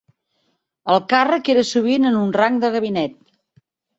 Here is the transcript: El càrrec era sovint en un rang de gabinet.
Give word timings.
El 0.93 0.99
càrrec 1.11 1.51
era 1.55 1.65
sovint 1.73 2.09
en 2.11 2.17
un 2.21 2.33
rang 2.39 2.57
de 2.63 2.71
gabinet. 2.79 3.15